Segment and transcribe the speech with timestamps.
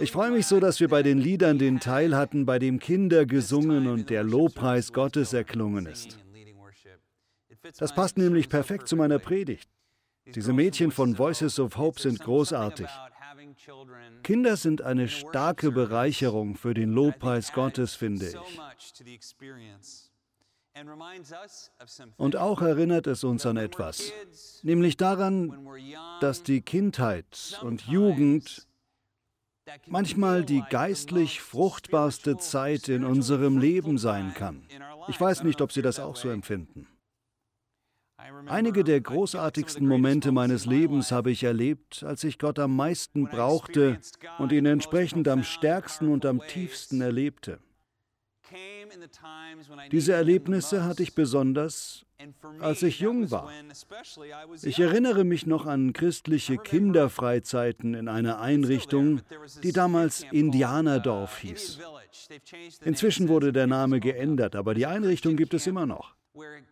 [0.00, 3.24] Ich freue mich so, dass wir bei den Liedern den Teil hatten, bei dem Kinder
[3.24, 6.18] gesungen und der Lobpreis Gottes erklungen ist.
[7.78, 9.70] Das passt nämlich perfekt zu meiner Predigt.
[10.26, 12.88] Diese Mädchen von Voices of Hope sind großartig.
[14.22, 18.36] Kinder sind eine starke Bereicherung für den Lobpreis Gottes, finde ich.
[22.16, 24.12] Und auch erinnert es uns an etwas,
[24.62, 25.68] nämlich daran,
[26.20, 28.66] dass die Kindheit und Jugend
[29.86, 34.66] manchmal die geistlich fruchtbarste Zeit in unserem Leben sein kann.
[35.08, 36.86] Ich weiß nicht, ob Sie das auch so empfinden.
[38.46, 44.00] Einige der großartigsten Momente meines Lebens habe ich erlebt, als ich Gott am meisten brauchte
[44.38, 47.58] und ihn entsprechend am stärksten und am tiefsten erlebte.
[49.90, 52.04] Diese Erlebnisse hatte ich besonders,
[52.60, 53.50] als ich jung war.
[54.62, 59.20] Ich erinnere mich noch an christliche Kinderfreizeiten in einer Einrichtung,
[59.62, 61.80] die damals Indianerdorf hieß.
[62.84, 66.14] Inzwischen wurde der Name geändert, aber die Einrichtung gibt es immer noch.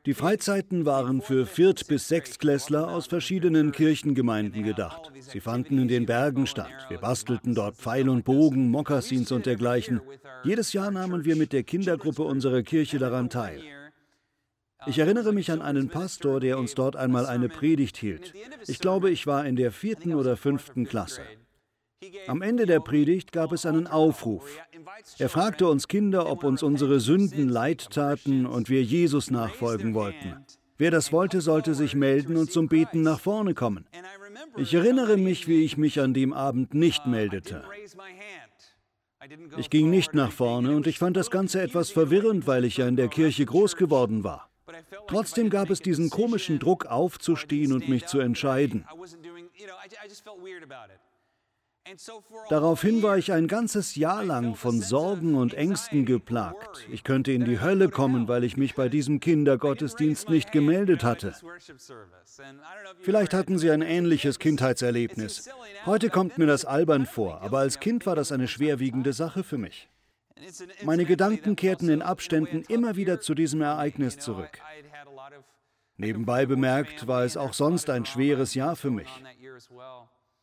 [0.07, 5.13] Die Freizeiten waren für Viert- bis Sechstklässler aus verschiedenen Kirchengemeinden gedacht.
[5.21, 6.87] Sie fanden in den Bergen statt.
[6.89, 10.01] Wir bastelten dort Pfeil und Bogen, Mokassins und dergleichen.
[10.43, 13.63] Jedes Jahr nahmen wir mit der Kindergruppe unserer Kirche daran teil.
[14.87, 18.35] Ich erinnere mich an einen Pastor, der uns dort einmal eine Predigt hielt.
[18.67, 21.23] Ich glaube, ich war in der vierten oder fünften Klasse.
[22.27, 24.45] Am Ende der Predigt gab es einen Aufruf.
[25.19, 30.45] Er fragte uns Kinder, ob uns unsere Sünden leid taten und wir Jesus nachfolgen wollten.
[30.79, 33.87] Wer das wollte, sollte sich melden und zum Beten nach vorne kommen.
[34.57, 37.65] Ich erinnere mich, wie ich mich an dem Abend nicht meldete.
[39.57, 42.89] Ich ging nicht nach vorne und ich fand das Ganze etwas verwirrend, weil ich ja
[42.89, 44.51] in der Kirche groß geworden war.
[45.07, 48.85] Trotzdem gab es diesen komischen Druck aufzustehen und mich zu entscheiden.
[52.49, 56.87] Daraufhin war ich ein ganzes Jahr lang von Sorgen und Ängsten geplagt.
[56.91, 61.35] Ich könnte in die Hölle kommen, weil ich mich bei diesem Kindergottesdienst nicht gemeldet hatte.
[63.01, 65.51] Vielleicht hatten Sie ein ähnliches Kindheitserlebnis.
[65.85, 69.59] Heute kommt mir das albern vor, aber als Kind war das eine schwerwiegende Sache für
[69.59, 69.89] mich.
[70.85, 74.61] Meine Gedanken kehrten in Abständen immer wieder zu diesem Ereignis zurück.
[75.97, 79.09] Nebenbei bemerkt war es auch sonst ein schweres Jahr für mich.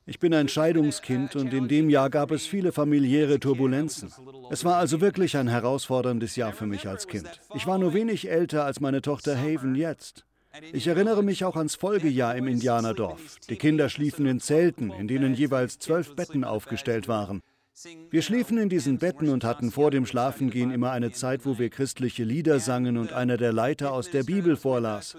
[0.06, 4.12] Ich bin ein Scheidungskind und in dem Jahr gab es viele familiäre Turbulenzen.
[4.50, 7.30] Es war also wirklich ein herausforderndes Jahr für mich als Kind.
[7.54, 10.26] Ich war nur wenig älter als meine Tochter Haven jetzt.
[10.74, 13.38] Ich erinnere mich auch ans Folgejahr im Indianerdorf.
[13.50, 17.42] Die Kinder schliefen in Zelten, in denen jeweils zwölf Betten aufgestellt waren.
[18.10, 21.70] Wir schliefen in diesen Betten und hatten vor dem Schlafengehen immer eine Zeit, wo wir
[21.70, 25.16] christliche Lieder sangen und einer der Leiter aus der Bibel vorlas.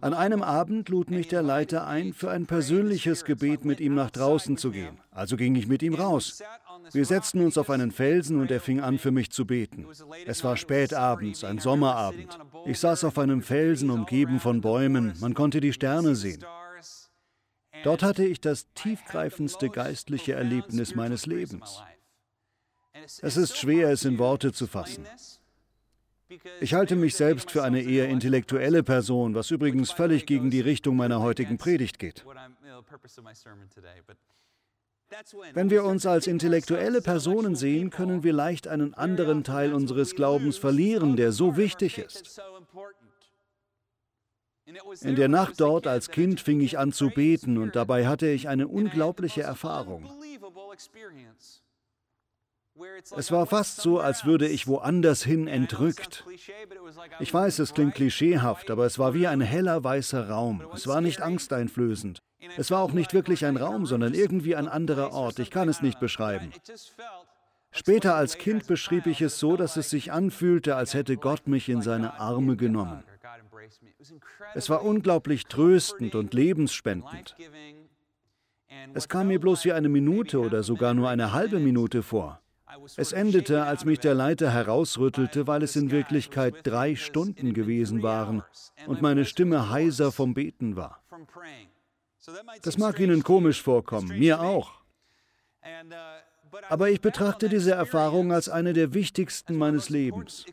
[0.00, 4.10] An einem Abend lud mich der Leiter ein, für ein persönliches Gebet mit ihm nach
[4.10, 4.98] draußen zu gehen.
[5.10, 6.42] Also ging ich mit ihm raus.
[6.92, 9.86] Wir setzten uns auf einen Felsen und er fing an, für mich zu beten.
[10.26, 12.38] Es war spät abends, ein Sommerabend.
[12.64, 15.14] Ich saß auf einem Felsen, umgeben von Bäumen.
[15.20, 16.44] Man konnte die Sterne sehen.
[17.86, 21.84] Dort hatte ich das tiefgreifendste geistliche Erlebnis meines Lebens.
[23.22, 25.06] Es ist schwer, es in Worte zu fassen.
[26.60, 30.96] Ich halte mich selbst für eine eher intellektuelle Person, was übrigens völlig gegen die Richtung
[30.96, 32.26] meiner heutigen Predigt geht.
[35.52, 40.58] Wenn wir uns als intellektuelle Personen sehen, können wir leicht einen anderen Teil unseres Glaubens
[40.58, 42.40] verlieren, der so wichtig ist.
[45.02, 48.48] In der Nacht dort als Kind fing ich an zu beten und dabei hatte ich
[48.48, 50.10] eine unglaubliche Erfahrung.
[53.16, 56.24] Es war fast so, als würde ich woanders hin entrückt.
[57.20, 60.62] Ich weiß, es klingt klischeehaft, aber es war wie ein heller weißer Raum.
[60.74, 62.18] Es war nicht angsteinflößend.
[62.56, 65.38] Es war auch nicht wirklich ein Raum, sondern irgendwie ein anderer Ort.
[65.38, 66.52] Ich kann es nicht beschreiben.
[67.70, 71.68] Später als Kind beschrieb ich es so, dass es sich anfühlte, als hätte Gott mich
[71.68, 73.04] in seine Arme genommen.
[74.54, 77.36] Es war unglaublich tröstend und lebensspendend.
[78.94, 82.40] Es kam mir bloß wie eine Minute oder sogar nur eine halbe Minute vor.
[82.96, 88.42] Es endete, als mich der Leiter herausrüttelte, weil es in Wirklichkeit drei Stunden gewesen waren
[88.86, 91.02] und meine Stimme heiser vom Beten war.
[92.62, 94.82] Das mag Ihnen komisch vorkommen, mir auch.
[96.68, 100.44] Aber ich betrachte diese Erfahrung als eine der wichtigsten meines Lebens.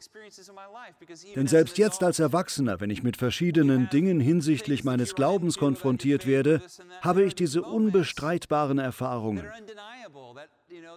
[1.36, 6.62] Denn selbst jetzt als Erwachsener, wenn ich mit verschiedenen Dingen hinsichtlich meines Glaubens konfrontiert werde,
[7.02, 9.46] habe ich diese unbestreitbaren Erfahrungen.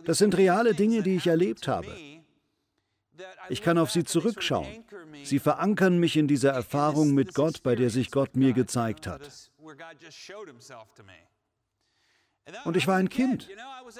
[0.04, 1.88] Das sind reale Dinge, die ich erlebt habe.
[3.48, 4.66] Ich kann auf sie zurückschauen.
[5.22, 9.50] Sie verankern mich in dieser Erfahrung mit Gott, bei der sich Gott mir gezeigt hat.
[12.64, 13.48] Und ich war ein Kind.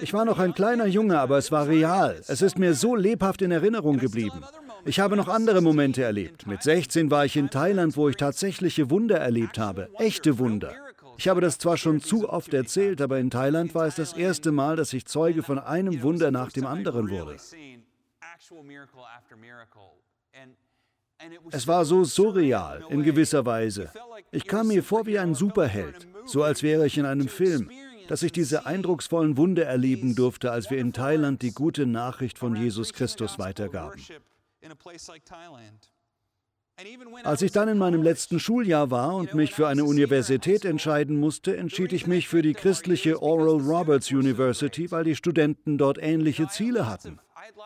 [0.01, 2.21] Ich war noch ein kleiner Junge, aber es war real.
[2.29, 4.45] Es ist mir so lebhaft in Erinnerung geblieben.
[4.85, 6.47] Ich habe noch andere Momente erlebt.
[6.47, 9.89] Mit 16 war ich in Thailand, wo ich tatsächliche Wunder erlebt habe.
[9.99, 10.73] Echte Wunder.
[11.19, 14.53] Ich habe das zwar schon zu oft erzählt, aber in Thailand war es das erste
[14.53, 17.37] Mal, dass ich Zeuge von einem Wunder nach dem anderen wurde.
[21.51, 23.91] Es war so surreal in gewisser Weise.
[24.31, 27.71] Ich kam mir vor wie ein Superheld, so als wäre ich in einem Film,
[28.09, 32.57] dass ich diese eindrucksvollen Wunder erleben durfte, als wir in Thailand die gute Nachricht von
[32.57, 34.01] Jesus Christus weitergaben.
[37.25, 41.57] Als ich dann in meinem letzten Schuljahr war und mich für eine Universität entscheiden musste,
[41.57, 46.87] entschied ich mich für die christliche Oral Roberts University, weil die Studenten dort ähnliche Ziele
[46.87, 47.19] hatten.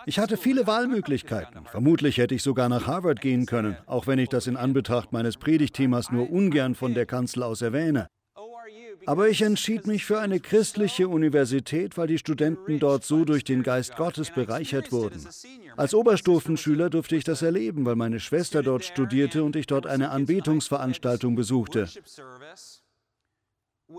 [0.06, 1.64] Ich hatte viele Wahlmöglichkeiten.
[1.66, 5.36] Vermutlich hätte ich sogar nach Harvard gehen können, auch wenn ich das in Anbetracht meines
[5.36, 8.08] Predigtthemas nur ungern von der Kanzel aus erwähne.
[9.06, 13.62] Aber ich entschied mich für eine christliche Universität, weil die Studenten dort so durch den
[13.62, 15.26] Geist Gottes bereichert wurden.
[15.76, 20.10] Als Oberstufenschüler durfte ich das erleben, weil meine Schwester dort studierte und ich dort eine
[20.10, 21.88] Anbetungsveranstaltung besuchte.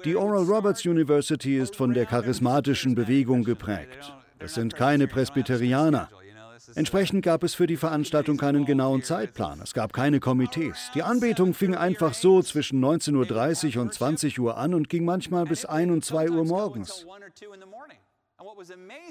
[0.05, 4.13] Die Oral Roberts University ist von der charismatischen Bewegung geprägt.
[4.39, 6.09] Das sind keine Presbyterianer.
[6.75, 9.59] Entsprechend gab es für die Veranstaltung keinen genauen Zeitplan.
[9.61, 10.91] Es gab keine Komitees.
[10.95, 15.45] Die Anbetung fing einfach so zwischen 19.30 Uhr und 20 Uhr an und ging manchmal
[15.45, 17.05] bis 1 und 2 Uhr morgens.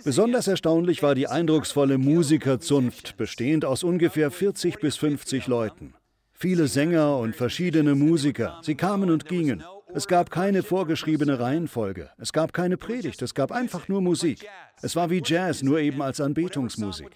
[0.05, 5.95] Besonders erstaunlich war die eindrucksvolle Musikerzunft, bestehend aus ungefähr 40 bis 50 Leuten.
[6.33, 8.61] Viele Sänger und verschiedene Musiker.
[8.63, 9.63] Sie kamen und gingen.
[9.95, 12.11] Es gab keine vorgeschriebene Reihenfolge.
[12.19, 13.23] Es gab keine Predigt.
[13.23, 14.47] Es gab einfach nur Musik.
[14.83, 17.11] Es war wie Jazz, nur eben als Anbetungsmusik.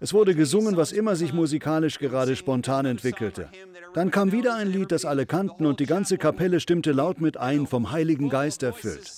[0.00, 3.48] Es wurde gesungen, was immer sich musikalisch gerade spontan entwickelte.
[3.94, 7.36] Dann kam wieder ein Lied, das alle kannten, und die ganze Kapelle stimmte laut mit
[7.36, 9.12] ein, vom Heiligen Geist erfüllt.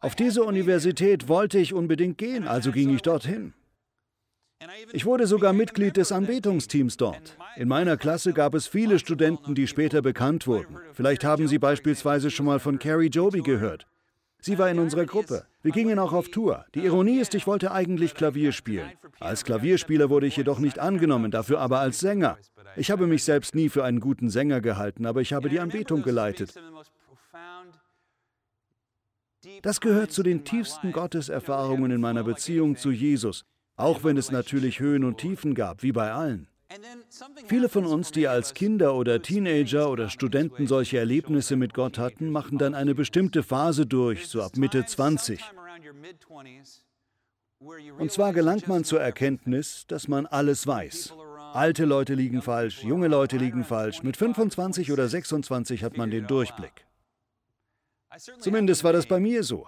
[0.00, 3.54] Auf diese Universität wollte ich unbedingt gehen, also ging ich dorthin.
[4.92, 7.36] Ich wurde sogar Mitglied des Anbetungsteams dort.
[7.56, 10.78] In meiner Klasse gab es viele Studenten, die später bekannt wurden.
[10.92, 13.86] Vielleicht haben Sie beispielsweise schon mal von Carrie Joby gehört.
[14.40, 15.46] Sie war in unserer Gruppe.
[15.62, 16.66] Wir gingen auch auf Tour.
[16.74, 18.90] Die Ironie ist, ich wollte eigentlich Klavier spielen.
[19.18, 22.36] Als Klavierspieler wurde ich jedoch nicht angenommen, dafür aber als Sänger.
[22.76, 26.02] Ich habe mich selbst nie für einen guten Sänger gehalten, aber ich habe die Anbetung
[26.02, 26.54] geleitet.
[29.62, 33.46] Das gehört zu den tiefsten Gotteserfahrungen in meiner Beziehung zu Jesus.
[33.76, 36.48] Auch wenn es natürlich Höhen und Tiefen gab, wie bei allen.
[37.46, 42.30] Viele von uns, die als Kinder oder Teenager oder Studenten solche Erlebnisse mit Gott hatten,
[42.30, 45.40] machen dann eine bestimmte Phase durch, so ab Mitte 20.
[47.98, 51.14] Und zwar gelangt man zur Erkenntnis, dass man alles weiß.
[51.52, 54.02] Alte Leute liegen falsch, junge Leute liegen falsch.
[54.02, 56.86] Mit 25 oder 26 hat man den Durchblick.
[58.40, 59.66] Zumindest war das bei mir so.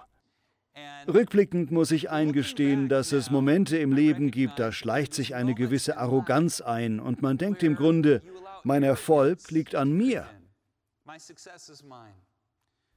[1.07, 5.97] Rückblickend muss ich eingestehen, dass es Momente im Leben gibt, da schleicht sich eine gewisse
[5.97, 8.21] Arroganz ein und man denkt im Grunde,
[8.63, 10.27] mein Erfolg liegt an mir.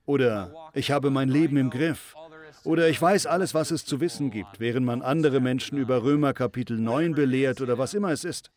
[0.06, 2.16] Oder ich habe mein Leben im Griff.
[2.64, 6.32] Oder ich weiß alles, was es zu wissen gibt, während man andere Menschen über Römer
[6.34, 8.50] Kapitel 9 belehrt oder was immer es ist.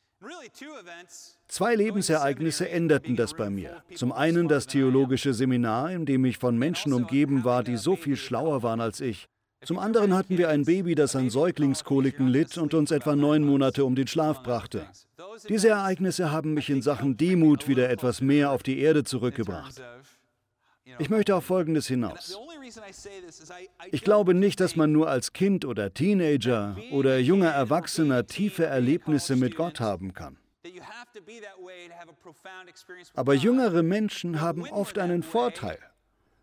[1.47, 3.83] Zwei Lebensereignisse änderten das bei mir.
[3.95, 8.15] Zum einen das theologische Seminar, in dem ich von Menschen umgeben war, die so viel
[8.15, 9.27] schlauer waren als ich.
[9.65, 13.85] Zum anderen hatten wir ein Baby, das an Säuglingskoliken litt und uns etwa neun Monate
[13.85, 14.85] um den Schlaf brachte.
[15.47, 19.81] Diese Ereignisse haben mich in Sachen Demut wieder etwas mehr auf die Erde zurückgebracht.
[20.99, 22.37] Ich möchte auf Folgendes hinaus.
[23.91, 29.35] Ich glaube nicht, dass man nur als Kind oder Teenager oder junger Erwachsener tiefe Erlebnisse
[29.35, 30.37] mit Gott haben kann.
[33.13, 35.79] Aber jüngere Menschen haben oft einen Vorteil.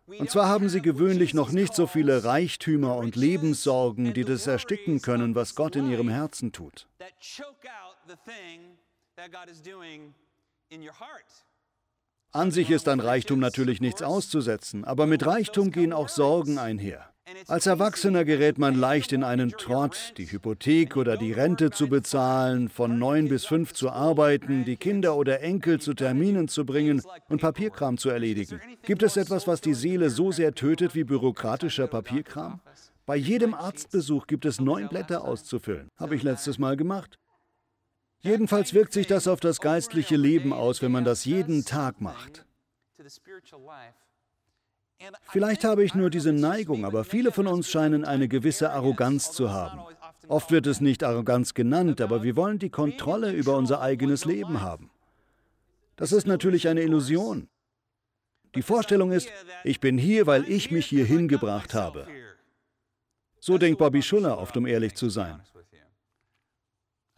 [0.07, 5.01] Und zwar haben sie gewöhnlich noch nicht so viele Reichtümer und Lebenssorgen, die das ersticken
[5.01, 6.87] können, was Gott in ihrem Herzen tut.
[12.33, 17.09] An sich ist an Reichtum natürlich nichts auszusetzen, aber mit Reichtum gehen auch Sorgen einher.
[17.47, 22.69] Als Erwachsener gerät man leicht in einen Trott, die Hypothek oder die Rente zu bezahlen,
[22.69, 27.41] von neun bis fünf zu arbeiten, die Kinder oder Enkel zu Terminen zu bringen und
[27.41, 28.61] Papierkram zu erledigen.
[28.83, 32.61] Gibt es etwas, was die Seele so sehr tötet wie bürokratischer Papierkram?
[33.05, 35.89] Bei jedem Arztbesuch gibt es neun Blätter auszufüllen.
[35.97, 37.17] Habe ich letztes Mal gemacht.
[38.21, 42.45] Jedenfalls wirkt sich das auf das geistliche Leben aus, wenn man das jeden Tag macht.
[45.29, 49.51] Vielleicht habe ich nur diese Neigung, aber viele von uns scheinen eine gewisse Arroganz zu
[49.51, 49.81] haben.
[50.27, 54.61] Oft wird es nicht Arroganz genannt, aber wir wollen die Kontrolle über unser eigenes Leben
[54.61, 54.91] haben.
[55.95, 57.49] Das ist natürlich eine Illusion.
[58.53, 59.29] Die Vorstellung ist,
[59.63, 62.07] ich bin hier, weil ich mich hier hingebracht habe.
[63.39, 65.41] So denkt Bobby Schuller oft, um ehrlich zu sein.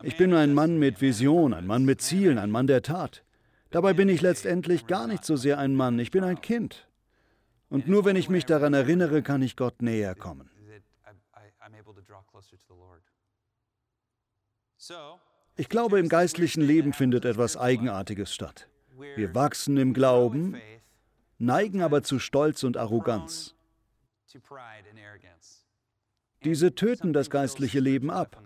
[0.04, 3.24] Ich bin ein Mann mit Vision, ein Mann mit Zielen, ein Mann der Tat.
[3.70, 6.88] Dabei bin ich letztendlich gar nicht so sehr ein Mann, ich bin ein Kind.
[7.70, 10.50] Und nur wenn ich mich daran erinnere, kann ich Gott näher kommen.
[15.56, 18.68] Ich glaube, im geistlichen Leben findet etwas Eigenartiges statt.
[19.16, 20.58] Wir wachsen im Glauben,
[21.38, 23.56] neigen aber zu Stolz und Arroganz.
[26.44, 28.42] Diese töten das geistliche Leben ab.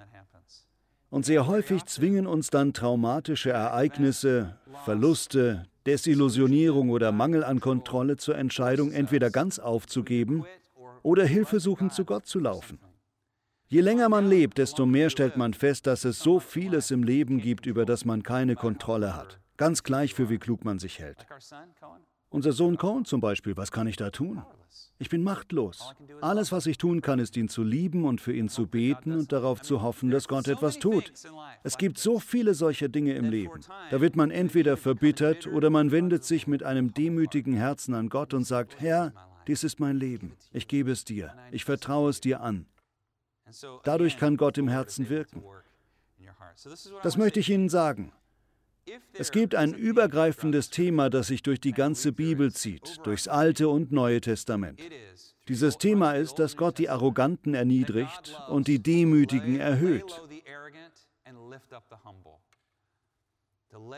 [1.18, 4.56] Und sehr häufig zwingen uns dann traumatische Ereignisse,
[4.86, 10.46] Verluste, Desillusionierung oder Mangel an Kontrolle zur Entscheidung, entweder ganz aufzugeben
[11.02, 12.78] oder hilfesuchend zu Gott zu laufen.
[13.68, 17.40] Je länger man lebt, desto mehr stellt man fest, dass es so vieles im Leben
[17.40, 19.40] gibt, über das man keine Kontrolle hat.
[19.58, 21.26] Ganz gleich, für wie klug man sich hält.
[22.30, 24.44] Unser Sohn Cohen zum Beispiel, was kann ich da tun?
[25.00, 25.94] Ich bin machtlos.
[26.22, 29.32] Alles, was ich tun kann, ist ihn zu lieben und für ihn zu beten und
[29.32, 31.12] darauf zu hoffen, dass Gott etwas tut.
[31.64, 33.60] Es gibt so viele solcher Dinge im Leben.
[33.92, 38.34] Da wird man entweder verbittert oder man wendet sich mit einem demütigen Herzen an Gott
[38.34, 39.14] und sagt, Herr,
[39.48, 40.34] dies ist mein Leben.
[40.52, 41.34] Ich gebe es dir.
[41.52, 42.66] Ich vertraue es dir an.
[43.84, 45.44] Dadurch kann Gott im Herzen wirken.
[47.04, 48.12] Das möchte ich Ihnen sagen.
[49.14, 53.92] Es gibt ein übergreifendes Thema, das sich durch die ganze Bibel zieht, durchs Alte und
[53.92, 54.80] Neue Testament.
[55.48, 60.22] Dieses Thema ist, dass Gott die Arroganten erniedrigt und die Demütigen erhöht.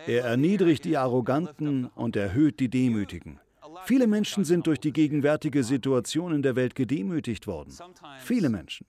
[0.05, 3.39] Er erniedrigt die Arroganten und erhöht die Demütigen.
[3.85, 7.73] Viele Menschen sind durch die gegenwärtige Situation in der Welt gedemütigt worden.
[8.19, 8.85] Viele Menschen.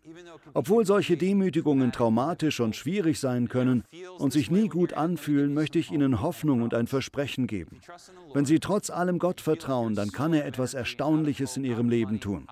[0.54, 3.84] Obwohl solche Demütigungen traumatisch und schwierig sein können
[4.18, 7.80] und sich nie gut anfühlen, möchte ich Ihnen Hoffnung und ein Versprechen geben.
[8.32, 12.46] Wenn Sie trotz allem Gott vertrauen, dann kann er etwas Erstaunliches in Ihrem Leben tun.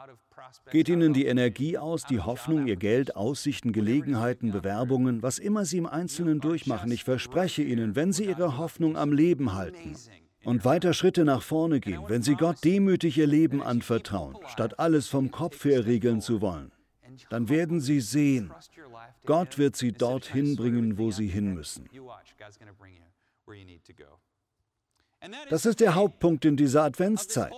[0.71, 5.79] Geht Ihnen die Energie aus, die Hoffnung, Ihr Geld, Aussichten, Gelegenheiten, Bewerbungen, was immer Sie
[5.79, 9.95] im Einzelnen durchmachen, ich verspreche Ihnen, wenn Sie Ihre Hoffnung am Leben halten,
[10.49, 15.07] und weiter Schritte nach vorne gehen, wenn sie Gott demütig ihr Leben anvertrauen, statt alles
[15.07, 16.73] vom Kopf her regeln zu wollen,
[17.29, 18.51] dann werden sie sehen,
[19.27, 21.87] Gott wird sie dorthin bringen, wo sie hin müssen.
[25.51, 27.53] Das ist der Hauptpunkt in dieser Adventszeit.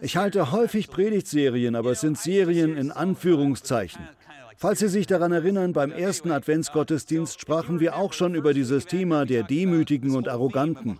[0.00, 4.08] Ich halte häufig Predigtserien, aber es sind Serien in Anführungszeichen.
[4.56, 9.26] Falls Sie sich daran erinnern, beim ersten Adventsgottesdienst sprachen wir auch schon über dieses Thema
[9.26, 10.98] der Demütigen und Arroganten.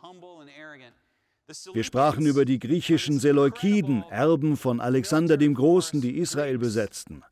[1.73, 7.23] Wir sprachen über die griechischen Seleukiden, Erben von Alexander dem Großen, die Israel besetzten.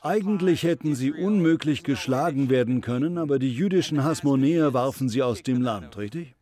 [0.00, 5.60] Eigentlich hätten sie unmöglich geschlagen werden können, aber die jüdischen Hasmonäer warfen sie aus dem
[5.60, 6.36] Land, richtig?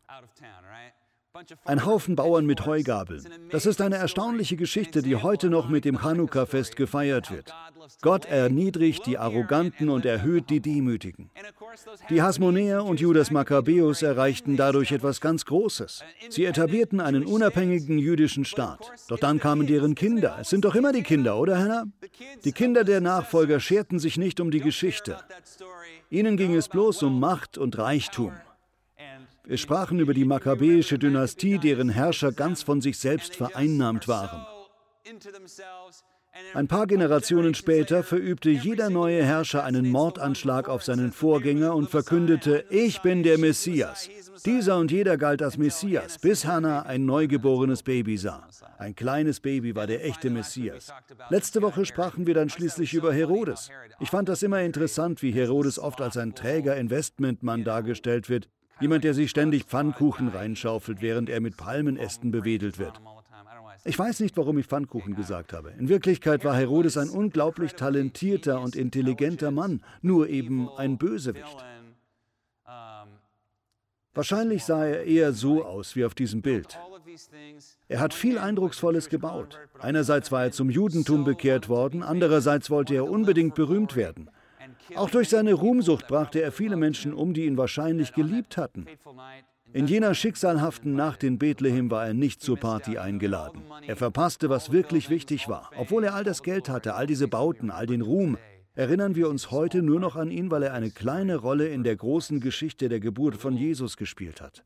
[1.65, 3.27] Ein Haufen Bauern mit Heugabeln.
[3.49, 7.53] Das ist eine erstaunliche Geschichte, die heute noch mit dem Chanukka-Fest gefeiert wird.
[8.01, 11.29] Gott erniedrigt die Arroganten und erhöht die Demütigen.
[12.09, 16.03] Die Hasmonäer und Judas Makkabäus erreichten dadurch etwas ganz Großes.
[16.29, 18.91] Sie etablierten einen unabhängigen jüdischen Staat.
[19.09, 20.37] Doch dann kamen deren Kinder.
[20.39, 21.85] Es sind doch immer die Kinder, oder Hannah?
[22.43, 25.17] Die Kinder der Nachfolger scherten sich nicht um die Geschichte.
[26.09, 28.31] Ihnen ging es bloß um Macht und Reichtum.
[29.47, 34.45] Wir sprachen über die makkabäische Dynastie, deren Herrscher ganz von sich selbst vereinnahmt waren.
[36.53, 42.65] Ein paar Generationen später verübte jeder neue Herrscher einen Mordanschlag auf seinen Vorgänger und verkündete,
[42.69, 44.09] ich bin der Messias.
[44.45, 48.47] Dieser und jeder galt als Messias, bis Hannah ein neugeborenes Baby sah.
[48.77, 50.91] Ein kleines Baby war der echte Messias.
[51.29, 53.69] Letzte Woche sprachen wir dann schließlich über Herodes.
[53.99, 59.03] Ich fand das immer interessant, wie Herodes oft als ein träger Investmentmann dargestellt wird, Jemand,
[59.03, 62.99] der sich ständig Pfannkuchen reinschaufelt, während er mit Palmenästen bewedelt wird.
[63.83, 65.71] Ich weiß nicht, warum ich Pfannkuchen gesagt habe.
[65.77, 71.63] In Wirklichkeit war Herodes ein unglaublich talentierter und intelligenter Mann, nur eben ein Bösewicht.
[74.13, 76.79] Wahrscheinlich sah er eher so aus wie auf diesem Bild.
[77.87, 79.59] Er hat viel Eindrucksvolles gebaut.
[79.79, 84.29] Einerseits war er zum Judentum bekehrt worden, andererseits wollte er unbedingt berühmt werden.
[84.95, 88.85] Auch durch seine Ruhmsucht brachte er viele Menschen um, die ihn wahrscheinlich geliebt hatten.
[89.73, 93.61] In jener schicksalhaften Nacht in Bethlehem war er nicht zur Party eingeladen.
[93.85, 95.69] Er verpasste, was wirklich wichtig war.
[95.77, 98.37] Obwohl er all das Geld hatte, all diese Bauten, all den Ruhm,
[98.75, 101.95] erinnern wir uns heute nur noch an ihn, weil er eine kleine Rolle in der
[101.95, 104.63] großen Geschichte der Geburt von Jesus gespielt hat.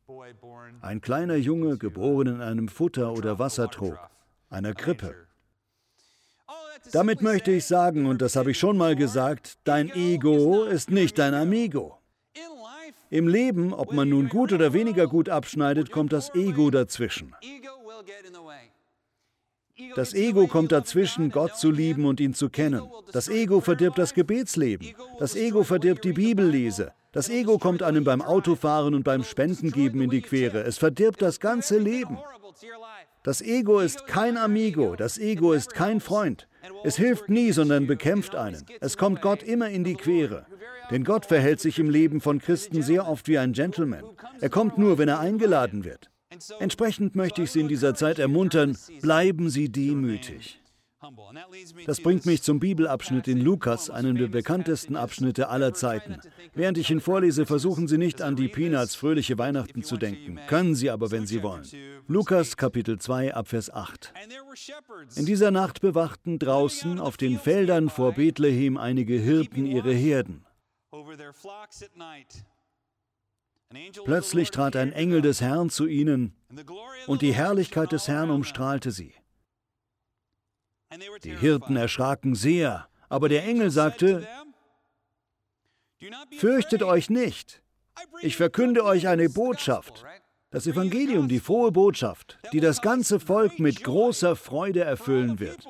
[0.81, 3.97] Ein kleiner Junge, geboren in einem Futter- oder Wassertrog,
[4.49, 5.15] einer Krippe.
[6.91, 11.19] Damit möchte ich sagen, und das habe ich schon mal gesagt, dein Ego ist nicht
[11.19, 11.97] dein Amigo.
[13.09, 17.35] Im Leben, ob man nun gut oder weniger gut abschneidet, kommt das Ego dazwischen.
[19.95, 22.83] Das Ego kommt dazwischen, Gott zu lieben und ihn zu kennen.
[23.11, 24.93] Das Ego verdirbt das Gebetsleben.
[25.19, 26.91] Das Ego verdirbt die Bibellese.
[27.11, 30.61] Das Ego kommt einem beim Autofahren und beim Spendengeben in die Quere.
[30.63, 32.19] Es verdirbt das ganze Leben.
[33.23, 36.47] Das Ego ist kein Amigo, das Ego ist kein Freund.
[36.83, 38.63] Es hilft nie, sondern bekämpft einen.
[38.79, 40.45] Es kommt Gott immer in die Quere.
[40.89, 44.03] Denn Gott verhält sich im Leben von Christen sehr oft wie ein Gentleman.
[44.39, 46.09] Er kommt nur, wenn er eingeladen wird.
[46.59, 50.58] Entsprechend möchte ich Sie in dieser Zeit ermuntern, bleiben Sie demütig.
[51.85, 56.17] Das bringt mich zum Bibelabschnitt in Lukas, einem der bekanntesten Abschnitte aller Zeiten.
[56.53, 60.39] Während ich ihn vorlese, versuchen Sie nicht an die Peanuts fröhliche Weihnachten zu denken.
[60.47, 61.65] Können Sie aber, wenn Sie wollen.
[62.07, 64.13] Lukas Kapitel 2 Abvers 8.
[65.15, 70.45] In dieser Nacht bewachten draußen auf den Feldern vor Bethlehem einige Hirten ihre Herden.
[74.03, 76.33] Plötzlich trat ein Engel des Herrn zu ihnen,
[77.07, 79.13] und die Herrlichkeit des Herrn umstrahlte sie.
[81.23, 84.27] Die Hirten erschraken sehr, aber der Engel sagte,
[86.37, 87.61] Fürchtet euch nicht,
[88.21, 90.05] ich verkünde euch eine Botschaft,
[90.49, 95.67] das Evangelium, die frohe Botschaft, die das ganze Volk mit großer Freude erfüllen wird.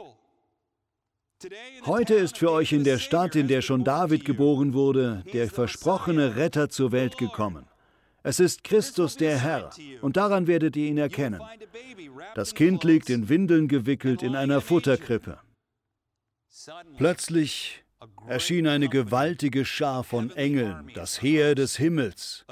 [1.86, 6.36] Heute ist für euch in der Stadt, in der schon David geboren wurde, der versprochene
[6.36, 7.69] Retter zur Welt gekommen.
[8.24, 9.72] Es ist Christus der Herr,
[10.02, 11.42] und daran werdet ihr ihn erkennen.
[12.36, 15.40] Das Kind liegt in Windeln gewickelt in einer Futterkrippe.
[16.98, 17.84] Plötzlich
[18.28, 22.46] erschien eine gewaltige Schar von Engeln, das Heer des Himmels.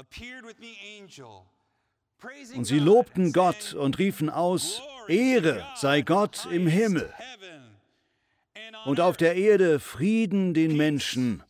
[2.54, 7.12] Und sie lobten Gott und riefen aus, Ehre sei Gott im Himmel.
[8.86, 11.42] Und auf der Erde Frieden den Menschen,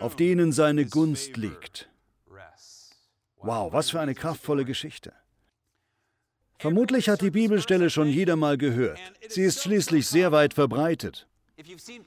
[0.00, 1.88] auf denen seine Gunst liegt.
[3.44, 5.12] Wow, was für eine kraftvolle Geschichte.
[6.58, 8.98] Vermutlich hat die Bibelstelle schon jeder mal gehört.
[9.28, 11.26] Sie ist schließlich sehr weit verbreitet.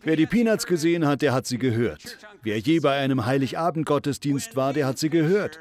[0.02, 2.18] Wer die Peanuts gesehen hat, der hat sie gehört.
[2.42, 5.60] Wer je bei einem Heiligabend-Gottesdienst war, der hat sie gehört.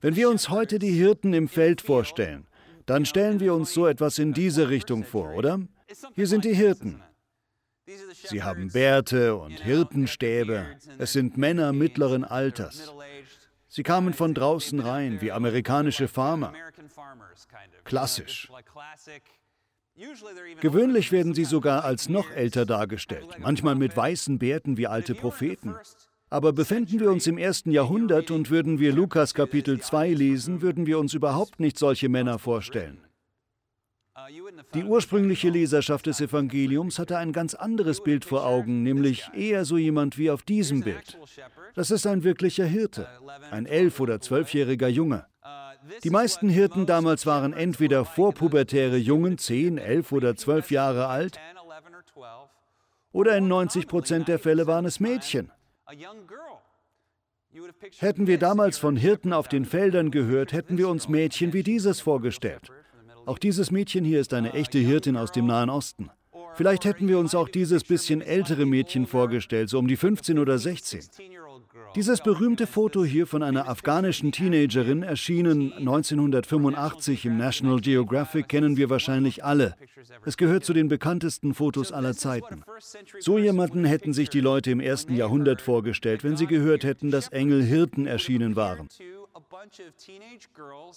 [0.00, 2.46] Wenn wir uns heute die Hirten im Feld vorstellen,
[2.86, 5.58] dann stellen wir uns so etwas in diese Richtung vor, oder?
[6.14, 7.02] Hier sind die Hirten.
[8.24, 10.66] Sie haben Bärte und Hirtenstäbe.
[10.98, 12.92] Es sind Männer mittleren Alters.
[13.76, 16.54] Sie kamen von draußen rein, wie amerikanische Farmer.
[17.84, 18.50] Klassisch.
[20.62, 25.74] Gewöhnlich werden sie sogar als noch älter dargestellt, manchmal mit weißen Bärten wie alte Propheten.
[26.30, 30.86] Aber befänden wir uns im ersten Jahrhundert und würden wir Lukas Kapitel 2 lesen, würden
[30.86, 33.05] wir uns überhaupt nicht solche Männer vorstellen.
[34.74, 39.76] Die ursprüngliche Leserschaft des Evangeliums hatte ein ganz anderes Bild vor Augen, nämlich eher so
[39.76, 41.18] jemand wie auf diesem Bild.
[41.74, 43.08] Das ist ein wirklicher Hirte,
[43.50, 45.26] ein elf- oder zwölfjähriger Junge.
[46.02, 51.38] Die meisten Hirten damals waren entweder vorpubertäre Jungen, zehn, elf oder zwölf Jahre alt,
[53.12, 55.50] oder in 90 Prozent der Fälle waren es Mädchen.
[57.98, 62.00] Hätten wir damals von Hirten auf den Feldern gehört, hätten wir uns Mädchen wie dieses
[62.00, 62.70] vorgestellt.
[63.26, 66.10] Auch dieses Mädchen hier ist eine echte Hirtin aus dem Nahen Osten.
[66.54, 70.58] Vielleicht hätten wir uns auch dieses bisschen ältere Mädchen vorgestellt, so um die 15 oder
[70.58, 71.00] 16.
[71.94, 78.90] Dieses berühmte Foto hier von einer afghanischen Teenagerin, erschienen 1985 im National Geographic, kennen wir
[78.90, 79.74] wahrscheinlich alle.
[80.24, 82.62] Es gehört zu den bekanntesten Fotos aller Zeiten.
[83.18, 87.28] So jemanden hätten sich die Leute im ersten Jahrhundert vorgestellt, wenn sie gehört hätten, dass
[87.28, 88.88] Engel Hirten erschienen waren.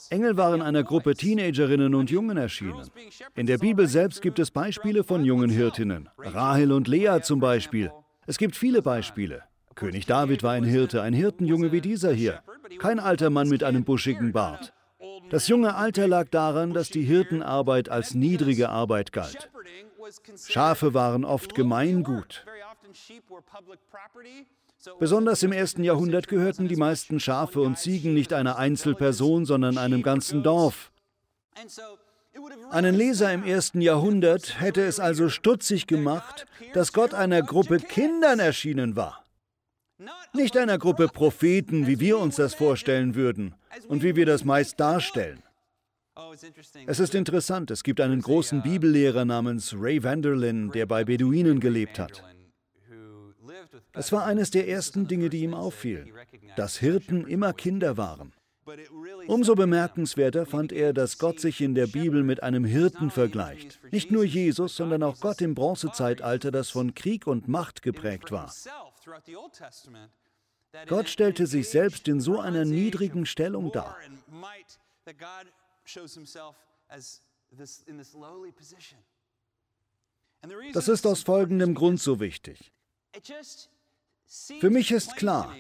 [0.10, 2.90] Engel waren einer Gruppe Teenagerinnen und Jungen erschienen.
[3.36, 6.10] In der Bibel selbst gibt es Beispiele von jungen Hirtinnen.
[6.18, 7.92] Rahel und Lea zum Beispiel.
[8.26, 9.44] Es gibt viele Beispiele.
[9.76, 12.44] König David war ein Hirte, ein Hirtenjunge wie dieser hier.
[12.80, 14.74] Kein alter Mann mit einem buschigen Bart.
[15.30, 19.50] Das junge Alter lag daran, dass die Hirtenarbeit als niedrige Arbeit galt.
[20.48, 22.46] Schafe waren oft Gemeingut.
[25.00, 30.02] Besonders im ersten Jahrhundert gehörten die meisten Schafe und Ziegen nicht einer Einzelperson, sondern einem
[30.02, 30.92] ganzen Dorf.
[32.70, 38.40] Einen Leser im ersten Jahrhundert hätte es also stutzig gemacht, dass Gott einer Gruppe Kindern
[38.40, 39.26] erschienen war.
[40.34, 43.56] Nicht einer Gruppe Propheten, wie wir uns das vorstellen würden
[43.90, 45.44] und wie wir das meist darstellen.
[46.86, 52.00] Es ist interessant, es gibt einen großen Bibellehrer namens Ray Vanderlyn, der bei Beduinen gelebt
[52.00, 52.24] hat.
[53.94, 56.12] Es war eines der ersten Dinge, die ihm auffielen,
[56.56, 58.34] dass Hirten immer Kinder waren.
[59.28, 63.80] Umso bemerkenswerter fand er, dass Gott sich in der Bibel mit einem Hirten vergleicht.
[63.92, 68.54] Nicht nur Jesus, sondern auch Gott im Bronzezeitalter, das von Krieg und Macht geprägt war.
[70.88, 73.98] Gott stellte sich selbst in so einer niedrigen Stellung dar.
[80.74, 82.72] Das ist aus folgendem Grund so wichtig.
[84.60, 85.54] Für mich ist klar,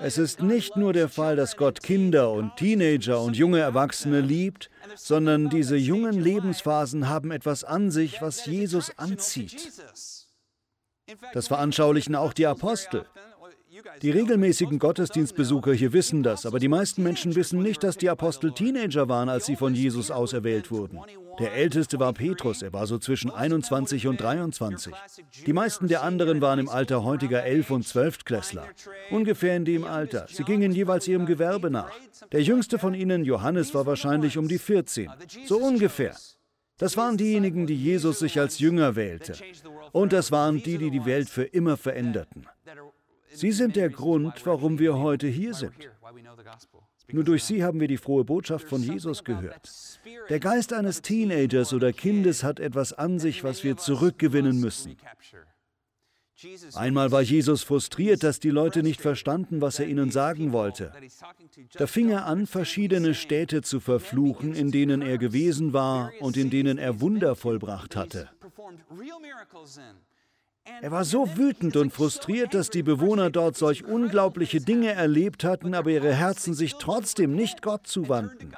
[0.00, 4.68] es ist nicht nur der Fall, dass Gott Kinder und Teenager und junge Erwachsene liebt,
[4.96, 9.72] sondern diese jungen Lebensphasen haben etwas an sich, was Jesus anzieht.
[11.32, 13.06] Das veranschaulichen auch die Apostel.
[14.02, 18.52] Die regelmäßigen Gottesdienstbesucher hier wissen das, aber die meisten Menschen wissen nicht, dass die Apostel
[18.52, 20.98] Teenager waren, als sie von Jesus auserwählt wurden.
[21.38, 24.94] Der älteste war Petrus, er war so zwischen 21 und 23.
[25.46, 28.66] Die meisten der anderen waren im Alter heutiger 11 und 12 Klässler.
[29.10, 30.26] Ungefähr in dem Alter.
[30.30, 31.92] Sie gingen jeweils ihrem Gewerbe nach.
[32.32, 35.10] Der jüngste von ihnen, Johannes, war wahrscheinlich um die 14.
[35.44, 36.16] So ungefähr.
[36.78, 39.34] Das waren diejenigen, die Jesus sich als Jünger wählte.
[39.92, 42.46] Und das waren die, die die Welt für immer veränderten.
[43.36, 45.74] Sie sind der Grund, warum wir heute hier sind.
[47.12, 49.70] Nur durch sie haben wir die frohe Botschaft von Jesus gehört.
[50.28, 54.96] Der Geist eines Teenagers oder Kindes hat etwas an sich, was wir zurückgewinnen müssen.
[56.74, 60.92] Einmal war Jesus frustriert, dass die Leute nicht verstanden, was er ihnen sagen wollte.
[61.74, 66.50] Da fing er an, verschiedene Städte zu verfluchen, in denen er gewesen war und in
[66.50, 68.28] denen er Wunder vollbracht hatte.
[70.82, 75.74] Er war so wütend und frustriert, dass die Bewohner dort solch unglaubliche Dinge erlebt hatten,
[75.74, 78.54] aber ihre Herzen sich trotzdem nicht Gott zuwandten.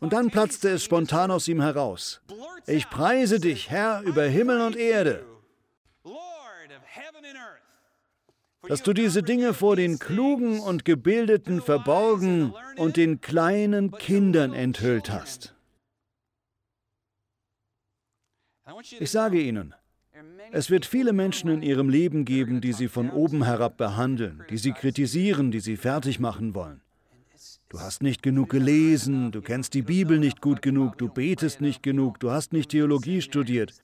[0.00, 2.20] Und dann platzte es spontan aus ihm heraus.
[2.66, 5.24] Ich preise dich, Herr, über Himmel und Erde,
[8.68, 15.10] dass du diese Dinge vor den Klugen und Gebildeten verborgen und den kleinen Kindern enthüllt
[15.10, 15.54] hast.
[18.98, 19.74] Ich sage Ihnen,
[20.52, 24.58] es wird viele Menschen in ihrem Leben geben, die sie von oben herab behandeln, die
[24.58, 26.80] sie kritisieren, die sie fertig machen wollen.
[27.68, 31.82] Du hast nicht genug gelesen, du kennst die Bibel nicht gut genug, du betest nicht
[31.82, 33.74] genug, du hast nicht Theologie studiert.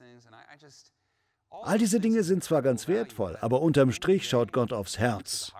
[1.50, 5.52] All diese Dinge sind zwar ganz wertvoll, aber unterm Strich schaut Gott aufs Herz.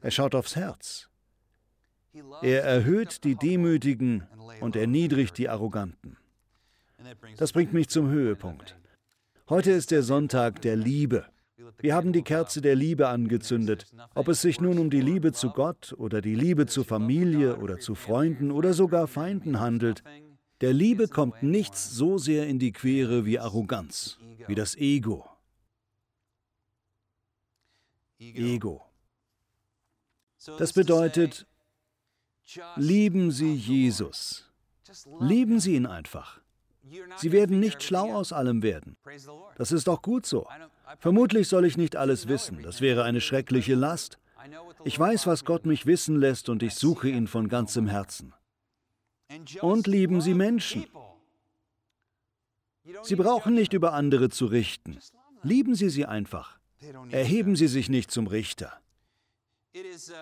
[0.00, 1.08] Er schaut aufs Herz.
[2.42, 4.26] Er erhöht die Demütigen
[4.60, 6.16] und erniedrigt die Arroganten.
[7.36, 8.76] Das bringt mich zum Höhepunkt.
[9.48, 11.26] Heute ist der Sonntag der Liebe.
[11.78, 13.86] Wir haben die Kerze der Liebe angezündet.
[14.14, 17.78] Ob es sich nun um die Liebe zu Gott oder die Liebe zur Familie oder
[17.78, 20.02] zu Freunden oder sogar Feinden handelt,
[20.60, 25.28] der Liebe kommt nichts so sehr in die Quere wie Arroganz, wie das Ego.
[28.18, 28.82] Ego.
[30.58, 31.46] Das bedeutet,
[32.76, 34.50] lieben Sie Jesus.
[35.20, 36.40] Lieben Sie ihn einfach.
[37.16, 38.96] Sie werden nicht schlau aus allem werden.
[39.56, 40.46] Das ist auch gut so.
[40.98, 42.62] Vermutlich soll ich nicht alles wissen.
[42.62, 44.18] Das wäre eine schreckliche Last.
[44.84, 48.34] Ich weiß, was Gott mich wissen lässt und ich suche ihn von ganzem Herzen.
[49.62, 50.86] Und lieben Sie Menschen.
[53.02, 54.98] Sie brauchen nicht über andere zu richten.
[55.42, 56.58] Lieben Sie sie einfach.
[57.10, 58.72] Erheben Sie sich nicht zum Richter.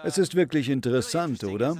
[0.04, 1.76] Es ist wirklich interessant, oder?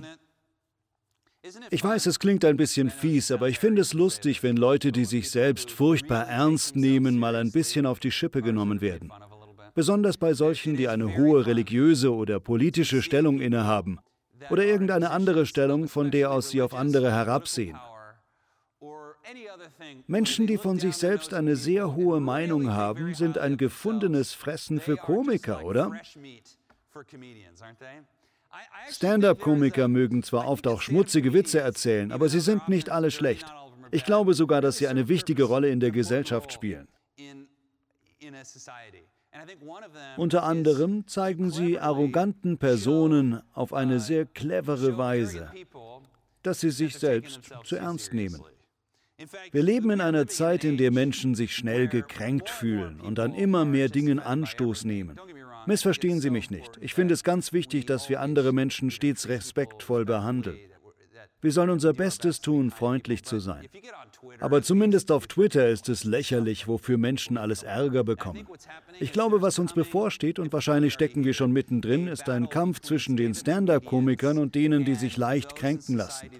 [1.71, 5.05] Ich weiß, es klingt ein bisschen fies, aber ich finde es lustig, wenn Leute, die
[5.05, 9.13] sich selbst furchtbar ernst nehmen, mal ein bisschen auf die Schippe genommen werden.
[9.75, 13.99] Besonders bei solchen, die eine hohe religiöse oder politische Stellung innehaben
[14.51, 17.77] oder irgendeine andere Stellung, von der aus sie auf andere herabsehen.
[20.07, 24.97] Menschen, die von sich selbst eine sehr hohe Meinung haben, sind ein gefundenes Fressen für
[24.97, 25.91] Komiker, oder?
[28.91, 33.47] Stand-up-Komiker mögen zwar oft auch schmutzige Witze erzählen, aber sie sind nicht alle schlecht.
[33.91, 36.89] Ich glaube sogar, dass sie eine wichtige Rolle in der Gesellschaft spielen.
[40.17, 45.51] Unter anderem zeigen sie arroganten Personen auf eine sehr clevere Weise,
[46.43, 48.43] dass sie sich selbst zu ernst nehmen.
[49.53, 53.65] Wir leben in einer Zeit, in der Menschen sich schnell gekränkt fühlen und an immer
[53.65, 55.19] mehr Dingen Anstoß nehmen.
[55.67, 56.79] Missverstehen Sie mich nicht.
[56.81, 60.59] Ich finde es ganz wichtig, dass wir andere Menschen stets respektvoll behandeln.
[61.41, 63.67] Wir sollen unser Bestes tun, freundlich zu sein.
[64.39, 68.47] Aber zumindest auf Twitter ist es lächerlich, wofür Menschen alles Ärger bekommen.
[69.01, 73.17] Ich glaube, was uns bevorsteht, und wahrscheinlich stecken wir schon mittendrin, ist ein Kampf zwischen
[73.17, 76.31] den Stand-up-Komikern und denen, die sich leicht kränken lassen.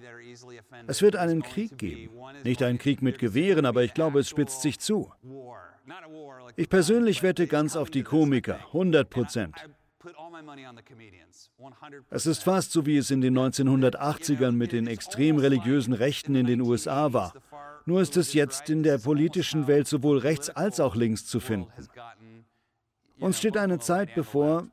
[0.87, 2.09] Es wird einen Krieg geben.
[2.45, 5.11] Nicht einen Krieg mit Gewehren, aber ich glaube, es spitzt sich zu.
[6.55, 9.55] Ich persönlich wette ganz auf die Komiker, 100 Prozent.
[12.09, 16.45] Es ist fast so, wie es in den 1980ern mit den extrem religiösen Rechten in
[16.45, 17.33] den USA war.
[17.85, 21.71] Nur ist es jetzt in der politischen Welt sowohl rechts als auch links zu finden.
[23.19, 24.67] Uns steht eine Zeit bevor.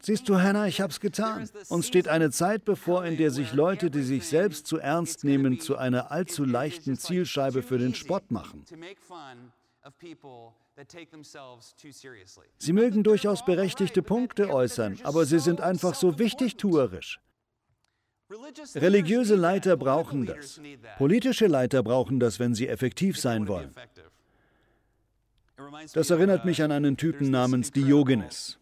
[0.00, 1.48] Siehst du, Hannah, ich hab's getan.
[1.68, 5.60] Uns steht eine Zeit bevor, in der sich Leute, die sich selbst zu ernst nehmen,
[5.60, 8.64] zu einer allzu leichten Zielscheibe für den Spott machen.
[12.58, 17.20] Sie mögen durchaus berechtigte Punkte äußern, aber sie sind einfach so wichtigtuerisch.
[18.74, 20.60] Religiöse Leiter brauchen das.
[20.96, 23.74] Politische Leiter brauchen das, wenn sie effektiv sein wollen.
[25.94, 28.58] Das erinnert mich an einen Typen namens Diogenes.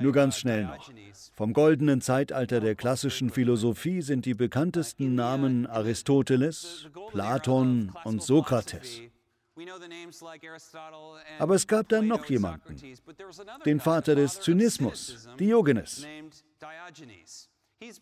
[0.00, 0.90] Nur ganz schnell noch.
[1.34, 9.00] Vom goldenen Zeitalter der klassischen Philosophie sind die bekanntesten Namen Aristoteles, Platon und Sokrates.
[11.38, 12.76] Aber es gab dann noch jemanden,
[13.66, 16.06] den Vater des Zynismus, Diogenes.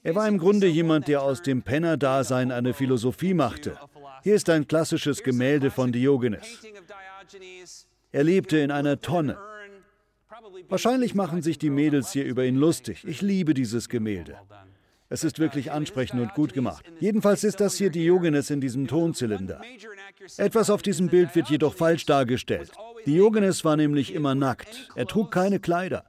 [0.03, 3.79] Er war im Grunde jemand, der aus dem Penner-Dasein eine Philosophie machte.
[4.23, 6.61] Hier ist ein klassisches Gemälde von Diogenes.
[8.13, 9.39] Er lebte in einer Tonne.
[10.69, 13.05] Wahrscheinlich machen sich die Mädels hier über ihn lustig.
[13.07, 14.37] Ich liebe dieses Gemälde.
[15.09, 16.85] Es ist wirklich ansprechend und gut gemacht.
[17.01, 19.61] Jedenfalls ist das hier Diogenes in diesem Tonzylinder.
[20.37, 22.71] Etwas auf diesem Bild wird jedoch falsch dargestellt.
[23.07, 24.89] Diogenes war nämlich immer nackt.
[24.95, 26.05] Er trug keine Kleider.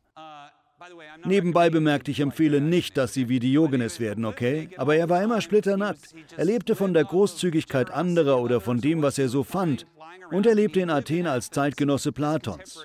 [1.25, 4.69] Nebenbei bemerkt, ich empfehle nicht, dass Sie wie Diogenes werden, okay?
[4.77, 6.15] Aber er war immer splitternackt.
[6.37, 9.85] Er lebte von der Großzügigkeit anderer oder von dem, was er so fand.
[10.31, 12.83] Und er lebte in Athen als Zeitgenosse Platons.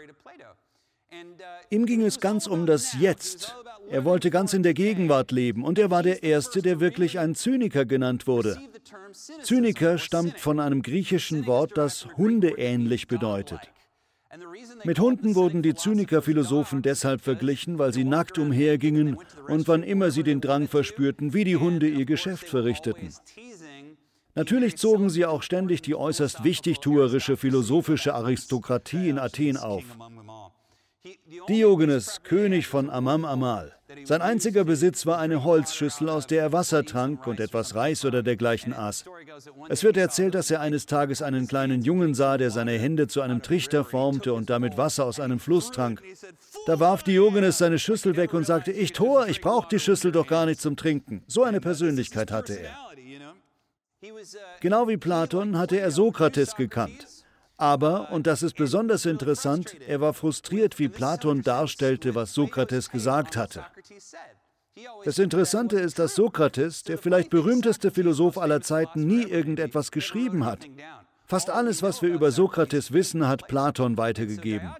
[1.70, 3.54] Ihm ging es ganz um das Jetzt.
[3.88, 7.34] Er wollte ganz in der Gegenwart leben und er war der Erste, der wirklich ein
[7.34, 8.58] Zyniker genannt wurde.
[9.42, 13.60] Zyniker stammt von einem griechischen Wort, das hundeähnlich bedeutet.
[14.84, 19.16] Mit Hunden wurden die Zyniker-Philosophen deshalb verglichen, weil sie nackt umhergingen
[19.48, 23.14] und wann immer sie den Drang verspürten, wie die Hunde ihr Geschäft verrichteten.
[24.36, 29.82] Natürlich zogen sie auch ständig die äußerst wichtigtuerische philosophische Aristokratie in Athen auf.
[31.48, 33.72] Diogenes, König von Amam Amal.
[34.04, 38.22] Sein einziger Besitz war eine Holzschüssel, aus der er Wasser trank und etwas Reis oder
[38.22, 39.04] dergleichen aß.
[39.68, 43.22] Es wird erzählt, dass er eines Tages einen kleinen Jungen sah, der seine Hände zu
[43.22, 46.02] einem Trichter formte und damit Wasser aus einem Fluss trank.
[46.66, 50.26] Da warf Diogenes seine Schüssel weg und sagte, ich Tor, ich brauche die Schüssel doch
[50.26, 51.22] gar nicht zum Trinken.
[51.28, 52.85] So eine Persönlichkeit hatte er.
[54.60, 57.06] Genau wie Platon hatte er Sokrates gekannt.
[57.56, 63.36] Aber, und das ist besonders interessant, er war frustriert, wie Platon darstellte, was Sokrates gesagt
[63.36, 63.64] hatte.
[65.04, 70.66] Das Interessante ist, dass Sokrates, der vielleicht berühmteste Philosoph aller Zeiten, nie irgendetwas geschrieben hat.
[71.24, 74.70] Fast alles, was wir über Sokrates wissen, hat Platon weitergegeben.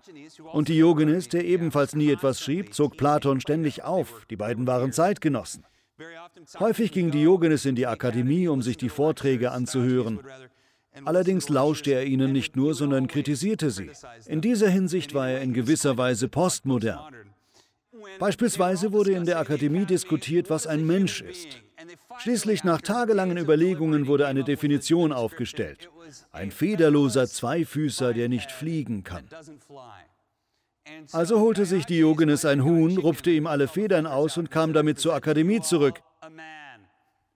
[0.52, 4.26] Und Diogenes, der ebenfalls nie etwas schrieb, zog Platon ständig auf.
[4.30, 5.64] Die beiden waren Zeitgenossen.
[6.58, 10.20] Häufig ging Diogenes in die Akademie, um sich die Vorträge anzuhören.
[11.04, 13.90] Allerdings lauschte er ihnen nicht nur, sondern kritisierte sie.
[14.26, 17.14] In dieser Hinsicht war er in gewisser Weise postmodern.
[18.18, 21.62] Beispielsweise wurde in der Akademie diskutiert, was ein Mensch ist.
[22.18, 25.90] Schließlich nach tagelangen Überlegungen wurde eine Definition aufgestellt.
[26.32, 29.24] Ein federloser Zweifüßer, der nicht fliegen kann.
[31.12, 35.14] Also holte sich Diogenes ein Huhn, rupfte ihm alle Federn aus und kam damit zur
[35.14, 36.00] Akademie zurück.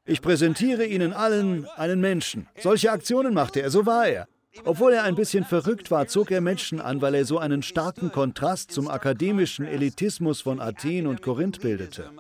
[0.07, 2.49] Ich präsentiere Ihnen allen einen Menschen.
[2.59, 4.29] Solche Aktionen machte er, so war er.
[4.65, 8.11] Obwohl er ein bisschen verrückt war, zog er Menschen an, weil er so einen starken
[8.11, 12.11] Kontrast zum akademischen Elitismus von Athen und Korinth bildete.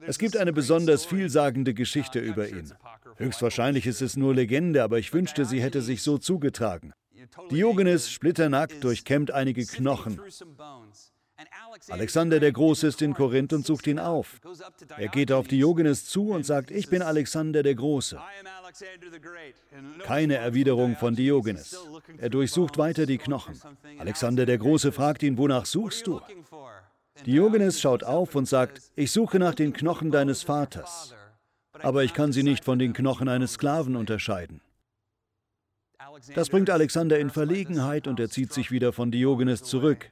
[0.00, 2.72] Es gibt eine besonders vielsagende Geschichte über ihn.
[3.16, 6.92] Höchstwahrscheinlich ist es nur Legende, aber ich wünschte, sie hätte sich so zugetragen.
[7.50, 10.20] Diogenes, splitternackt, durchkämmt einige Knochen.
[11.88, 14.40] Alexander der Große ist in Korinth und sucht ihn auf.
[14.96, 18.20] Er geht auf Diogenes zu und sagt, ich bin Alexander der Große.
[20.04, 21.76] Keine Erwiderung von Diogenes.
[22.18, 23.60] Er durchsucht weiter die Knochen.
[23.98, 26.20] Alexander der Große fragt ihn, wonach suchst du?
[27.26, 31.14] Diogenes schaut auf und sagt, ich suche nach den Knochen deines Vaters,
[31.80, 34.60] aber ich kann sie nicht von den Knochen eines Sklaven unterscheiden.
[36.34, 40.10] Das bringt Alexander in Verlegenheit und er zieht sich wieder von Diogenes zurück.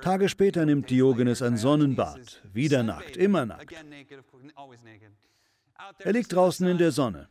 [0.00, 3.74] Tage später nimmt Diogenes ein Sonnenbad, wieder nackt, immer nackt.
[5.98, 7.28] Er liegt draußen in der Sonne.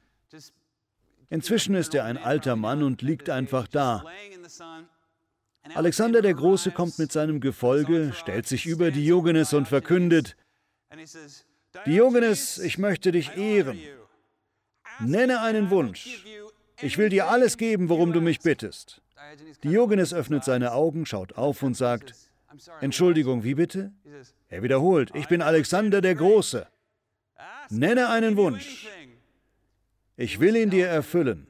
[1.29, 4.05] Inzwischen ist er ein alter Mann und liegt einfach da.
[5.73, 10.37] Alexander der Große kommt mit seinem Gefolge, stellt sich über Diogenes und verkündet,
[11.85, 13.79] Diogenes, ich möchte dich ehren.
[14.99, 16.23] Nenne einen Wunsch.
[16.81, 19.01] Ich will dir alles geben, worum du mich bittest.
[19.63, 22.13] Diogenes öffnet seine Augen, schaut auf und sagt,
[22.81, 23.91] Entschuldigung, wie bitte?
[24.49, 26.67] Er wiederholt, ich bin Alexander der Große.
[27.69, 28.87] Nenne einen Wunsch.
[30.17, 31.47] Ich will ihn dir erfüllen.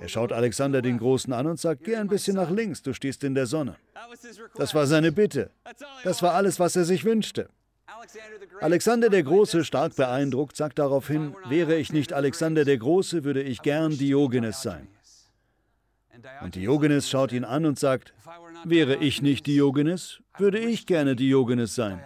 [0.00, 3.22] Er schaut Alexander den Großen an und sagt, geh ein bisschen nach links, du stehst
[3.24, 3.76] in der Sonne.
[4.56, 5.50] Das war seine Bitte.
[6.02, 7.48] Das war alles, was er sich wünschte.
[8.60, 13.62] Alexander der Große, stark beeindruckt, sagt daraufhin, wäre ich nicht Alexander der Große, würde ich
[13.62, 14.88] gern Diogenes sein.
[16.42, 18.14] Und Diogenes schaut ihn an und sagt,
[18.64, 22.00] wäre ich nicht Diogenes, würde ich gerne Diogenes sein.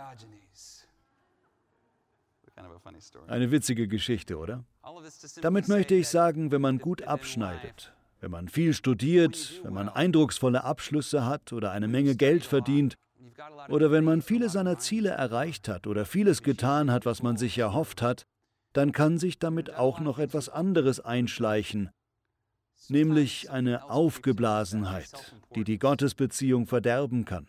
[3.26, 4.64] Eine witzige Geschichte, oder?
[5.40, 10.64] Damit möchte ich sagen, wenn man gut abschneidet, wenn man viel studiert, wenn man eindrucksvolle
[10.64, 12.96] Abschlüsse hat oder eine Menge Geld verdient,
[13.68, 17.58] oder wenn man viele seiner Ziele erreicht hat oder vieles getan hat, was man sich
[17.58, 18.26] erhofft hat,
[18.72, 21.90] dann kann sich damit auch noch etwas anderes einschleichen,
[22.88, 27.48] nämlich eine Aufgeblasenheit, die die Gottesbeziehung verderben kann.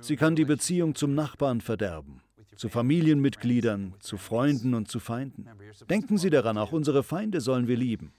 [0.00, 2.22] Sie kann die Beziehung zum Nachbarn verderben,
[2.56, 5.48] zu Familienmitgliedern, zu Freunden und zu Feinden.
[5.88, 8.12] Denken Sie daran, auch unsere Feinde sollen wir lieben.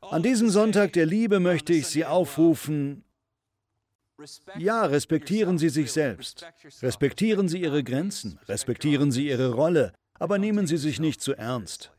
[0.00, 3.04] An diesem Sonntag der Liebe möchte ich Sie aufrufen,
[4.58, 6.46] ja, respektieren Sie sich selbst,
[6.82, 11.92] respektieren Sie Ihre Grenzen, respektieren Sie Ihre Rolle, aber nehmen Sie sich nicht zu ernst.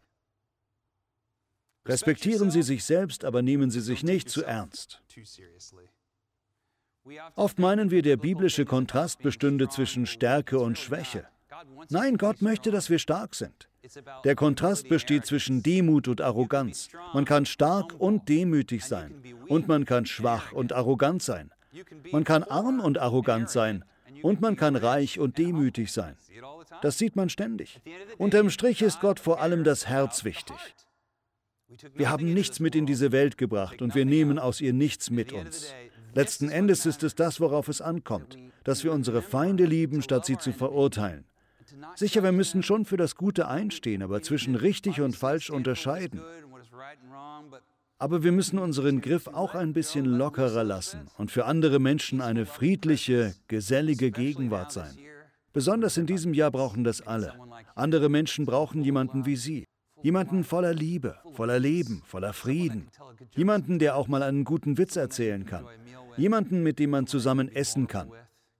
[1.87, 5.01] Respektieren Sie sich selbst, aber nehmen Sie sich nicht zu ernst.
[7.35, 11.27] Oft meinen wir, der biblische Kontrast bestünde zwischen Stärke und Schwäche.
[11.89, 13.69] Nein, Gott möchte, dass wir stark sind.
[14.23, 16.89] Der Kontrast besteht zwischen Demut und Arroganz.
[17.13, 19.21] Man kann stark und demütig sein.
[19.47, 21.51] Und man kann schwach und arrogant sein.
[22.11, 23.83] Man kann arm und arrogant sein.
[24.21, 26.15] Und man kann reich und demütig sein.
[26.81, 27.81] Das sieht man ständig.
[28.17, 30.55] Unterm Strich ist Gott vor allem das Herz wichtig.
[31.95, 35.31] Wir haben nichts mit in diese Welt gebracht und wir nehmen aus ihr nichts mit
[35.31, 35.73] uns.
[36.13, 40.37] Letzten Endes ist es das, worauf es ankommt, dass wir unsere Feinde lieben, statt sie
[40.37, 41.25] zu verurteilen.
[41.95, 46.21] Sicher, wir müssen schon für das Gute einstehen, aber zwischen richtig und falsch unterscheiden.
[47.97, 52.45] Aber wir müssen unseren Griff auch ein bisschen lockerer lassen und für andere Menschen eine
[52.45, 54.97] friedliche, gesellige Gegenwart sein.
[55.53, 57.33] Besonders in diesem Jahr brauchen das alle.
[57.75, 59.65] Andere Menschen brauchen jemanden wie Sie.
[60.01, 62.87] Jemanden voller Liebe, voller Leben, voller Frieden.
[63.35, 65.65] Jemanden, der auch mal einen guten Witz erzählen kann.
[66.17, 68.11] Jemanden, mit dem man zusammen essen kann.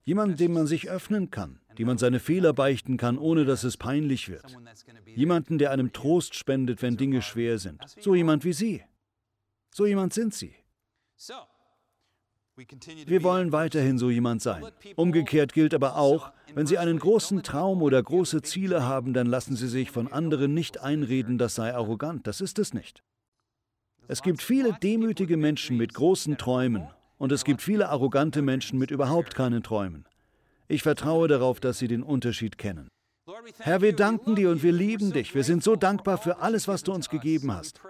[0.04, 3.78] Jemanden, dem man sich öffnen kann, dem man seine Fehler beichten kann, ohne dass es
[3.78, 4.58] peinlich wird.
[5.06, 7.82] Jemanden, der einem Trost spendet, wenn Dinge schwer sind.
[8.00, 8.84] So jemand wie Sie.
[9.74, 10.54] So jemand sind Sie.
[13.06, 14.64] Wir wollen weiterhin so jemand sein.
[14.96, 19.56] Umgekehrt gilt aber auch, wenn Sie einen großen Traum oder große Ziele haben, dann lassen
[19.56, 22.28] Sie sich von anderen nicht einreden, das sei arrogant.
[22.28, 23.04] Das ist es nicht.
[24.08, 28.92] Es gibt viele demütige Menschen mit großen Träumen und es gibt viele arrogante Menschen mit
[28.92, 30.06] überhaupt keinen Träumen.
[30.72, 32.88] Ich vertraue darauf, dass Sie den Unterschied kennen.
[33.60, 35.36] Herr, wir danken dir und wir lieben dich.
[35.36, 37.82] Wir sind so dankbar für alles, was du uns gegeben hast.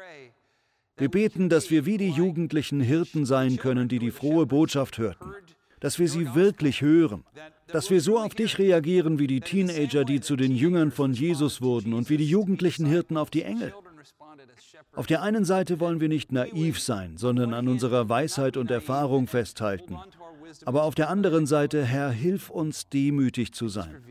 [0.97, 5.31] Wir beten, dass wir wie die jugendlichen Hirten sein können, die die frohe Botschaft hörten.
[5.79, 7.23] Dass wir sie wirklich hören.
[7.67, 11.61] Dass wir so auf dich reagieren wie die Teenager, die zu den Jüngern von Jesus
[11.61, 13.75] wurden und wie die jugendlichen Hirten auf die Engel.
[14.95, 19.27] Auf der einen Seite wollen wir nicht naiv sein, sondern an unserer Weisheit und Erfahrung
[19.27, 19.97] festhalten.
[20.65, 24.03] Aber auf der anderen Seite, Herr, hilf uns demütig zu sein.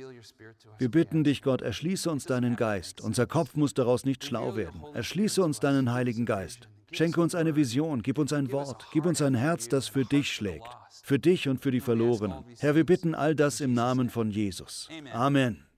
[0.79, 3.01] Wir bitten dich, Gott, erschließe uns deinen Geist.
[3.01, 4.83] Unser Kopf muss daraus nicht schlau werden.
[4.95, 6.69] Erschließe uns deinen Heiligen Geist.
[6.93, 10.33] Schenke uns eine Vision, gib uns ein Wort, gib uns ein Herz, das für dich
[10.33, 10.67] schlägt,
[11.05, 12.45] für dich und für die Verlorenen.
[12.59, 14.89] Herr, wir bitten all das im Namen von Jesus.
[15.13, 15.70] Amen.